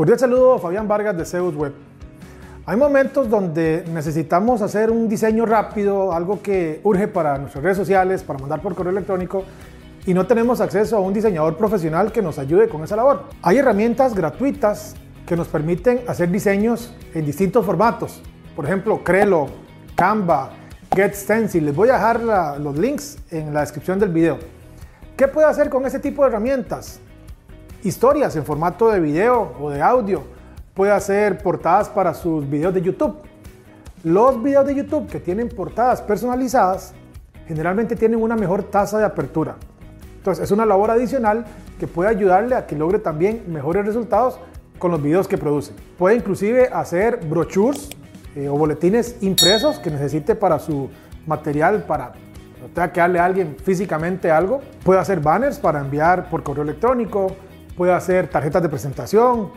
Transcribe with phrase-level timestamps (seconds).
[0.00, 1.74] Cordial saludo, Fabián Vargas de Zeus Web.
[2.64, 8.22] Hay momentos donde necesitamos hacer un diseño rápido, algo que urge para nuestras redes sociales,
[8.22, 9.44] para mandar por correo electrónico,
[10.06, 13.24] y no tenemos acceso a un diseñador profesional que nos ayude con esa labor.
[13.42, 14.94] Hay herramientas gratuitas
[15.26, 18.22] que nos permiten hacer diseños en distintos formatos.
[18.56, 19.48] Por ejemplo, Crelo,
[19.96, 20.48] Canva,
[20.96, 21.66] GetStencil.
[21.66, 24.38] Les voy a dejar los links en la descripción del video.
[25.14, 27.00] ¿Qué puede hacer con ese tipo de herramientas?
[27.82, 30.22] Historias en formato de video o de audio.
[30.74, 33.16] Puede hacer portadas para sus videos de YouTube.
[34.04, 36.94] Los videos de YouTube que tienen portadas personalizadas
[37.46, 39.56] generalmente tienen una mejor tasa de apertura.
[40.16, 41.44] Entonces es una labor adicional
[41.78, 44.38] que puede ayudarle a que logre también mejores resultados
[44.78, 45.72] con los videos que produce.
[45.98, 47.90] Puede inclusive hacer brochures
[48.36, 50.88] eh, o boletines impresos que necesite para su
[51.26, 52.12] material, para
[52.60, 54.60] no tenga que darle a alguien físicamente algo.
[54.84, 57.34] Puede hacer banners para enviar por correo electrónico,
[57.76, 59.50] puede hacer tarjetas de presentación,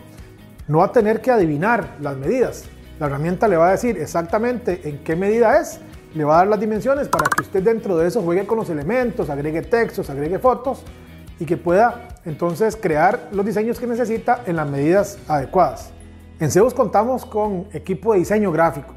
[0.67, 2.66] no va a tener que adivinar las medidas.
[3.00, 5.80] La herramienta le va a decir exactamente en qué medida es,
[6.16, 8.70] le va a dar las dimensiones para que usted dentro de eso juegue con los
[8.70, 10.83] elementos, agregue textos, agregue fotos
[11.39, 15.92] y que pueda entonces crear los diseños que necesita en las medidas adecuadas.
[16.39, 18.94] En Zeus contamos con equipo de diseño gráfico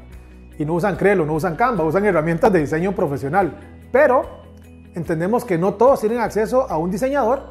[0.57, 3.53] y no usan Crelo, no usan Canva, usan herramientas de diseño profesional,
[3.91, 4.41] pero
[4.95, 7.43] entendemos que no todos tienen acceso a un diseñador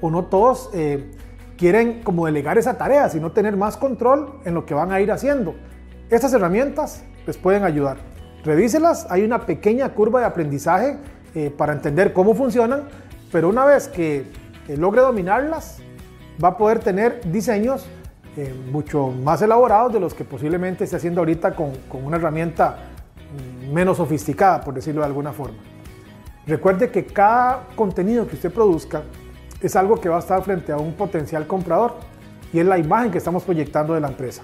[0.00, 1.10] o no todos eh,
[1.56, 5.12] quieren como delegar esa tarea, sino tener más control en lo que van a ir
[5.12, 5.54] haciendo.
[6.08, 7.98] Estas herramientas les pueden ayudar.
[8.44, 10.98] Revíselas, hay una pequeña curva de aprendizaje
[11.34, 12.84] eh, para entender cómo funcionan,
[13.30, 14.24] pero una vez que
[14.68, 15.78] eh, logre dominarlas,
[16.42, 17.86] va a poder tener diseños
[18.72, 22.78] mucho más elaborados de los que posiblemente esté haciendo ahorita con, con una herramienta
[23.68, 25.58] mm, menos sofisticada, por decirlo de alguna forma.
[26.46, 29.02] Recuerde que cada contenido que usted produzca
[29.60, 31.94] es algo que va a estar frente a un potencial comprador
[32.52, 34.42] y es la imagen que estamos proyectando de la empresa.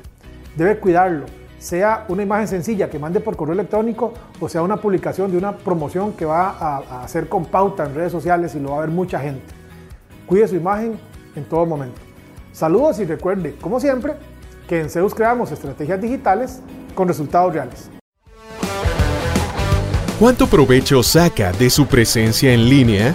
[0.56, 1.27] Debe cuidarlo,
[1.59, 5.56] sea una imagen sencilla que mande por correo electrónico o sea una publicación de una
[5.56, 8.91] promoción que va a, hacer con pauta en redes sociales y lo va a ver
[8.91, 9.44] mucha gente.
[10.27, 10.99] Cuide su imagen
[11.34, 12.00] en todo momento.
[12.53, 14.15] Saludos y recuerde, como siempre,
[14.69, 16.60] que en Zeus creamos estrategias digitales
[16.94, 17.91] con resultados reales.
[20.19, 23.15] ¿Cuánto provecho saca de su presencia en línea?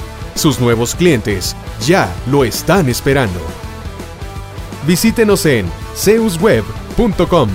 [0.35, 1.55] sus nuevos clientes
[1.85, 3.39] ya lo están esperando.
[4.87, 5.65] Visítenos en
[5.95, 7.49] zeusweb.com.